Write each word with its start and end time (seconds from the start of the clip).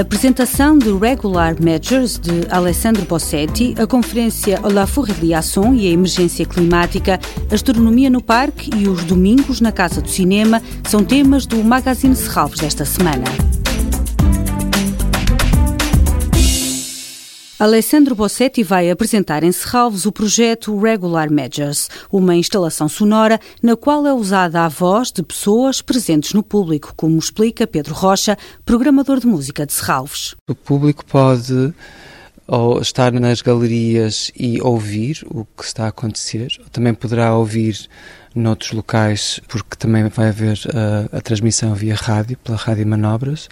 apresentação 0.00 0.76
de 0.76 0.90
Regular 0.92 1.54
Measures 1.62 2.18
de 2.18 2.50
Alessandro 2.50 3.04
Bossetti, 3.04 3.76
a 3.78 3.86
conferência 3.86 4.60
La 4.60 4.86
Forreliação 4.88 5.72
e 5.72 5.86
a 5.86 5.90
emergência 5.90 6.44
climática, 6.44 7.20
astronomia 7.50 8.10
no 8.10 8.20
parque 8.20 8.70
e 8.76 8.88
os 8.88 9.04
domingos 9.04 9.60
na 9.60 9.70
Casa 9.70 10.00
do 10.00 10.08
Cinema 10.08 10.60
são 10.88 11.04
temas 11.04 11.46
do 11.46 11.62
Magazine 11.62 12.16
Serralves 12.16 12.58
desta 12.58 12.84
semana. 12.84 13.57
Alessandro 17.58 18.14
Bossetti 18.14 18.62
vai 18.62 18.88
apresentar 18.88 19.42
em 19.42 19.50
Serralves 19.50 20.06
o 20.06 20.12
projeto 20.12 20.78
Regular 20.78 21.28
Measures, 21.28 21.88
uma 22.08 22.36
instalação 22.36 22.88
sonora 22.88 23.40
na 23.60 23.74
qual 23.76 24.06
é 24.06 24.14
usada 24.14 24.64
a 24.64 24.68
voz 24.68 25.10
de 25.10 25.24
pessoas 25.24 25.82
presentes 25.82 26.32
no 26.32 26.42
público, 26.44 26.92
como 26.96 27.18
explica 27.18 27.66
Pedro 27.66 27.94
Rocha, 27.94 28.38
programador 28.64 29.18
de 29.18 29.26
música 29.26 29.66
de 29.66 29.72
Serralves. 29.72 30.36
O 30.48 30.54
público 30.54 31.04
pode 31.04 31.74
ou 32.46 32.80
estar 32.80 33.10
nas 33.12 33.42
galerias 33.42 34.30
e 34.38 34.62
ouvir 34.62 35.26
o 35.28 35.44
que 35.44 35.64
está 35.64 35.86
a 35.86 35.88
acontecer, 35.88 36.56
ou 36.60 36.66
também 36.70 36.94
poderá 36.94 37.34
ouvir 37.34 37.88
noutros 38.36 38.70
locais, 38.70 39.40
porque 39.48 39.76
também 39.76 40.08
vai 40.08 40.28
haver 40.28 40.60
a, 41.12 41.18
a 41.18 41.20
transmissão 41.20 41.74
via 41.74 41.96
rádio, 41.96 42.38
pela 42.38 42.56
Rádio 42.56 42.86
Manobras 42.86 43.48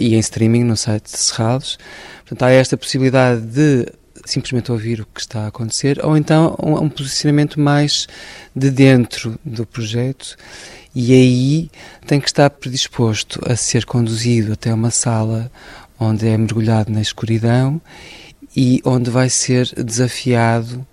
e 0.00 0.14
em 0.14 0.18
streaming 0.18 0.64
no 0.64 0.76
site 0.76 1.04
de 1.04 1.18
Serralos. 1.18 1.78
Portanto, 2.20 2.42
há 2.42 2.50
esta 2.50 2.76
possibilidade 2.76 3.40
de 3.42 3.86
simplesmente 4.24 4.72
ouvir 4.72 5.00
o 5.00 5.06
que 5.06 5.20
está 5.20 5.44
a 5.44 5.46
acontecer, 5.48 6.04
ou 6.04 6.16
então 6.16 6.56
um, 6.62 6.84
um 6.84 6.88
posicionamento 6.88 7.60
mais 7.60 8.06
de 8.54 8.70
dentro 8.70 9.38
do 9.44 9.64
projeto 9.64 10.36
e 10.98 11.12
aí 11.12 11.70
tem 12.06 12.18
que 12.18 12.26
estar 12.26 12.48
predisposto 12.48 13.38
a 13.44 13.54
ser 13.54 13.84
conduzido 13.84 14.54
até 14.54 14.72
uma 14.72 14.90
sala 14.90 15.52
onde 16.00 16.26
é 16.26 16.36
mergulhado 16.38 16.90
na 16.90 17.02
escuridão 17.02 17.78
e 18.56 18.80
onde 18.86 19.10
vai 19.10 19.28
ser 19.28 19.66
desafiado 19.84 20.84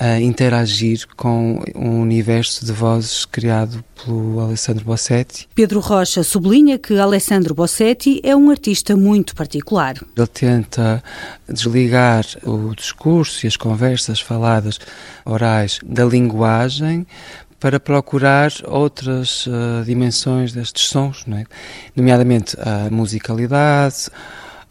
a 0.00 0.18
interagir 0.18 1.06
com 1.14 1.62
um 1.74 2.00
universo 2.00 2.64
de 2.64 2.72
vozes 2.72 3.26
criado 3.26 3.84
pelo 4.02 4.40
Alessandro 4.40 4.82
Bossetti. 4.86 5.46
Pedro 5.54 5.80
Rocha 5.80 6.24
sublinha 6.24 6.78
que 6.78 6.98
Alessandro 6.98 7.54
Bossetti 7.54 8.18
é 8.24 8.34
um 8.34 8.48
artista 8.48 8.96
muito 8.96 9.34
particular. 9.34 9.96
Ele 10.16 10.26
tenta 10.26 11.04
desligar 11.46 12.24
o 12.42 12.74
discurso 12.74 13.44
e 13.44 13.48
as 13.48 13.56
conversas 13.56 14.18
faladas 14.18 14.78
orais 15.26 15.78
da 15.84 16.06
linguagem 16.06 17.06
para 17.58 17.78
procurar 17.78 18.50
outras 18.64 19.46
uh, 19.46 19.84
dimensões 19.84 20.50
destes 20.54 20.88
sons, 20.88 21.26
é? 21.30 21.44
nomeadamente 21.94 22.56
a 22.58 22.88
musicalidade, 22.90 24.08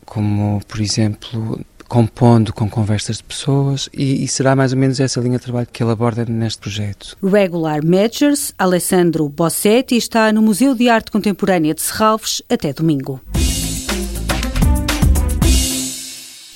como 0.04 0.60
por 0.68 0.82
exemplo 0.82 1.64
compondo 1.90 2.54
com 2.54 2.70
conversas 2.70 3.18
de 3.18 3.24
pessoas 3.24 3.90
e, 3.92 4.24
e, 4.24 4.28
será 4.28 4.56
mais 4.56 4.72
ou 4.72 4.78
menos 4.78 5.00
essa 5.00 5.20
linha 5.20 5.40
de 5.40 5.44
trabalho 5.44 5.68
que 5.74 5.82
ele 5.82 5.92
aborda 5.92 6.24
neste 6.24 6.60
projeto. 6.60 7.18
Regular 7.22 7.84
Measures, 7.84 8.54
Alessandro 8.58 9.28
Bossetti 9.28 9.96
está 9.96 10.32
no 10.32 10.42
Museu 10.42 10.76
de 10.76 10.88
Arte 10.88 11.12
Contemporânea 11.12 11.74
de 11.74 11.82
Serralves 11.82 12.44
até 12.48 12.72
domingo. 12.72 13.20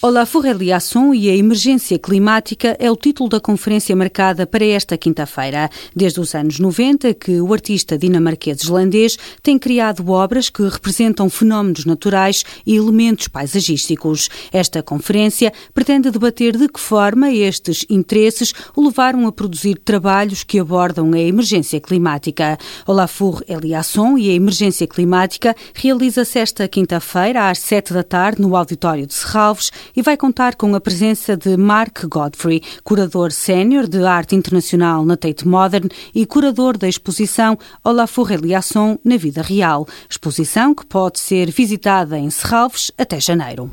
Olá 0.05 0.25
Forreliação 0.25 1.15
e 1.15 1.29
a 1.29 1.33
emergência 1.33 1.97
climática 1.97 2.75
é 2.77 2.91
o 2.91 2.95
título 2.97 3.29
da 3.29 3.39
conferência 3.39 3.95
marcada 3.95 4.45
para 4.45 4.65
esta 4.65 4.97
quinta-feira. 4.97 5.69
Desde 5.95 6.19
os 6.19 6.35
anos 6.35 6.59
90 6.59 7.13
que 7.13 7.39
o 7.39 7.53
artista 7.53 7.97
dinamarquês 7.97 8.61
islandês 8.61 9.17
tem 9.41 9.57
criado 9.57 10.05
obras 10.09 10.49
que 10.49 10.61
representam 10.67 11.29
fenómenos 11.29 11.85
naturais 11.85 12.43
e 12.65 12.75
elementos 12.75 13.29
paisagísticos. 13.29 14.29
Esta 14.51 14.83
conferência 14.83 15.53
pretende 15.73 16.11
debater 16.11 16.57
de 16.57 16.67
que 16.67 16.81
forma 16.81 17.31
estes 17.31 17.85
interesses 17.89 18.53
o 18.75 18.83
levaram 18.83 19.25
a 19.25 19.31
produzir 19.31 19.75
trabalhos 19.75 20.43
que 20.43 20.59
abordam 20.59 21.13
a 21.13 21.19
emergência 21.19 21.79
climática. 21.79 22.57
Olafur 22.85 23.41
Eliasson 23.47 24.17
e 24.17 24.29
a 24.29 24.33
emergência 24.33 24.85
climática 24.85 25.55
realiza-se 25.73 26.39
esta 26.39 26.67
quinta-feira 26.67 27.49
às 27.49 27.59
sete 27.59 27.93
da 27.93 28.03
tarde 28.03 28.41
no 28.41 28.53
auditório 28.53 29.07
de 29.07 29.13
Serralves 29.13 29.71
e 29.95 30.01
vai 30.01 30.17
contar 30.17 30.55
com 30.55 30.73
a 30.75 30.81
presença 30.81 31.35
de 31.37 31.55
Mark 31.57 32.05
Godfrey, 32.05 32.61
curador 32.83 33.31
sénior 33.31 33.87
de 33.87 34.03
arte 34.05 34.35
internacional 34.35 35.05
na 35.05 35.17
Tate 35.17 35.47
Modern 35.47 35.89
e 36.13 36.25
curador 36.25 36.77
da 36.77 36.87
exposição 36.87 37.57
Olafur 37.83 38.31
Eliasson 38.31 38.97
na 39.03 39.17
vida 39.17 39.41
real, 39.41 39.87
exposição 40.09 40.73
que 40.73 40.85
pode 40.85 41.19
ser 41.19 41.51
visitada 41.51 42.17
em 42.17 42.29
Serralves 42.29 42.91
até 42.97 43.19
janeiro. 43.19 43.71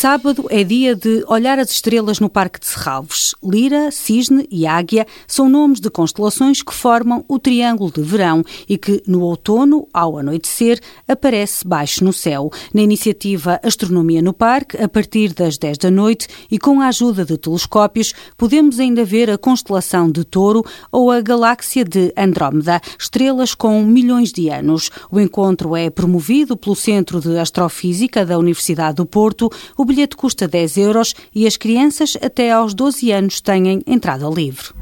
Sábado 0.00 0.46
é 0.48 0.64
dia 0.64 0.96
de 0.96 1.22
olhar 1.28 1.58
as 1.58 1.72
estrelas 1.72 2.20
no 2.20 2.30
Parque 2.30 2.58
de 2.58 2.66
Serralves. 2.66 3.34
Lira, 3.44 3.90
Cisne 3.90 4.48
e 4.50 4.66
Águia 4.66 5.06
são 5.26 5.46
nomes 5.46 5.78
de 5.78 5.90
constelações 5.90 6.62
que 6.62 6.72
formam 6.72 7.22
o 7.28 7.38
Triângulo 7.38 7.92
de 7.92 8.00
Verão 8.00 8.42
e 8.66 8.78
que, 8.78 9.02
no 9.06 9.20
outono, 9.20 9.86
ao 9.92 10.16
anoitecer, 10.16 10.80
aparece 11.06 11.68
baixo 11.68 12.02
no 12.02 12.14
céu. 12.14 12.50
Na 12.72 12.80
iniciativa 12.80 13.60
Astronomia 13.62 14.22
no 14.22 14.32
Parque, 14.32 14.82
a 14.82 14.88
partir 14.88 15.34
das 15.34 15.58
10 15.58 15.76
da 15.76 15.90
noite 15.90 16.28
e 16.50 16.58
com 16.58 16.80
a 16.80 16.88
ajuda 16.88 17.22
de 17.22 17.36
telescópios, 17.36 18.14
podemos 18.38 18.80
ainda 18.80 19.04
ver 19.04 19.30
a 19.30 19.36
constelação 19.36 20.10
de 20.10 20.24
Touro 20.24 20.64
ou 20.90 21.10
a 21.10 21.20
galáxia 21.20 21.84
de 21.84 22.10
Andrómeda, 22.16 22.80
estrelas 22.98 23.54
com 23.54 23.82
milhões 23.82 24.32
de 24.32 24.48
anos. 24.48 24.90
O 25.10 25.20
encontro 25.20 25.76
é 25.76 25.90
promovido 25.90 26.56
pelo 26.56 26.74
Centro 26.74 27.20
de 27.20 27.36
Astrofísica 27.36 28.24
da 28.24 28.38
Universidade 28.38 28.96
do 28.96 29.04
Porto. 29.04 29.50
Bilhete 29.90 30.14
custa 30.14 30.46
10 30.46 30.76
euros 30.78 31.16
e 31.34 31.48
as 31.48 31.56
crianças 31.56 32.16
até 32.22 32.52
aos 32.52 32.74
12 32.74 33.10
anos 33.10 33.40
têm 33.40 33.82
entrada 33.88 34.28
livre. 34.28 34.72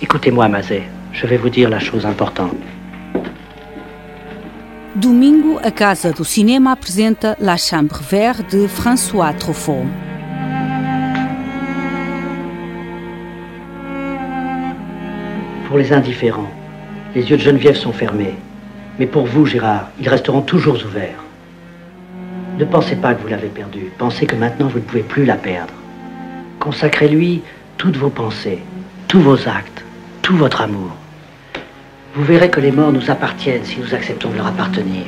Écoutez-moi, 0.00 0.48
Mazet. 0.48 0.84
Je 1.12 1.26
vais 1.26 1.38
vous 1.38 1.50
dire 1.50 1.68
la 1.68 1.80
chose 1.80 2.06
importante. 2.06 2.54
Domingo, 4.94 5.58
a 5.60 5.72
Casa 5.72 6.12
do 6.12 6.24
Cinema 6.24 6.70
apresenta 6.70 7.36
La 7.40 7.56
Chambre 7.56 8.00
Verte 8.00 8.56
de 8.56 8.68
François 8.68 9.32
Truffaut. 9.32 9.86
Pour 15.66 15.78
les 15.78 15.92
indifférents, 15.92 16.52
les 17.16 17.28
yeux 17.28 17.36
de 17.38 17.42
Geneviève 17.42 17.76
sont 17.76 17.92
fermés. 17.92 18.36
Mais 19.00 19.06
pour 19.06 19.26
vous, 19.26 19.46
Gérard, 19.46 19.90
ils 19.98 20.08
resteront 20.08 20.42
toujours 20.42 20.76
ouverts. 20.76 21.24
Ne 22.58 22.64
pensez 22.64 22.96
pas 22.96 23.14
que 23.14 23.22
vous 23.22 23.28
l'avez 23.28 23.48
perdue. 23.48 23.90
Pensez 23.98 24.26
que 24.26 24.36
maintenant 24.36 24.68
vous 24.68 24.78
ne 24.78 24.84
pouvez 24.84 25.02
plus 25.02 25.24
la 25.24 25.36
perdre. 25.36 25.72
Consacrez-lui 26.58 27.42
toutes 27.78 27.96
vos 27.96 28.10
pensées, 28.10 28.58
tous 29.08 29.20
vos 29.20 29.48
actes, 29.48 29.84
tout 30.22 30.36
votre 30.36 30.60
amour. 30.60 30.90
Vous 32.14 32.24
verrez 32.24 32.50
que 32.50 32.60
les 32.60 32.72
morts 32.72 32.92
nous 32.92 33.10
appartiennent 33.10 33.64
si 33.64 33.78
nous 33.78 33.94
acceptons 33.94 34.30
de 34.30 34.36
leur 34.36 34.48
appartenir. 34.48 35.04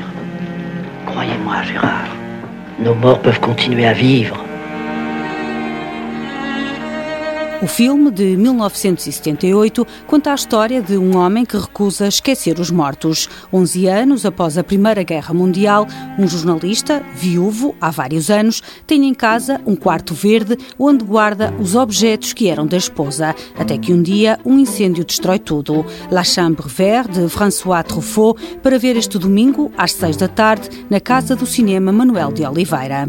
Croyez-moi, 1.06 1.62
Gérard, 1.64 2.08
nos 2.78 2.94
morts 2.94 3.20
peuvent 3.20 3.40
continuer 3.40 3.86
à 3.86 3.92
vivre. 3.92 4.42
O 7.62 7.66
filme, 7.68 8.10
de 8.10 8.36
1978, 8.36 9.86
conta 10.08 10.32
a 10.32 10.34
história 10.34 10.82
de 10.82 10.98
um 10.98 11.16
homem 11.16 11.44
que 11.44 11.56
recusa 11.56 12.08
esquecer 12.08 12.58
os 12.58 12.72
mortos. 12.72 13.28
11 13.52 13.86
anos 13.86 14.26
após 14.26 14.58
a 14.58 14.64
Primeira 14.64 15.04
Guerra 15.04 15.32
Mundial, 15.32 15.86
um 16.18 16.26
jornalista, 16.26 17.00
viúvo 17.14 17.72
há 17.80 17.88
vários 17.88 18.30
anos, 18.30 18.60
tem 18.84 19.06
em 19.06 19.14
casa 19.14 19.60
um 19.64 19.76
quarto 19.76 20.12
verde 20.12 20.58
onde 20.76 21.04
guarda 21.04 21.54
os 21.60 21.76
objetos 21.76 22.32
que 22.32 22.48
eram 22.48 22.66
da 22.66 22.76
esposa, 22.76 23.32
até 23.56 23.78
que 23.78 23.92
um 23.92 24.02
dia 24.02 24.40
um 24.44 24.58
incêndio 24.58 25.04
destrói 25.04 25.38
tudo. 25.38 25.86
La 26.10 26.24
Chambre 26.24 26.66
Verte, 26.68 27.20
de 27.20 27.28
François 27.28 27.84
Truffaut, 27.84 28.42
para 28.60 28.76
ver 28.76 28.96
este 28.96 29.18
domingo, 29.18 29.70
às 29.78 29.92
6 29.92 30.16
da 30.16 30.26
tarde, 30.26 30.68
na 30.90 30.98
Casa 30.98 31.36
do 31.36 31.46
Cinema 31.46 31.92
Manuel 31.92 32.32
de 32.32 32.44
Oliveira. 32.44 33.08